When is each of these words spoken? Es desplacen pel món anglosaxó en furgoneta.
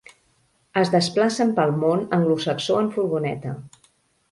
Es 0.81 0.89
desplacen 0.95 1.51
pel 1.59 1.75
món 1.83 2.03
anglosaxó 2.19 2.81
en 2.87 2.91
furgoneta. 2.99 3.57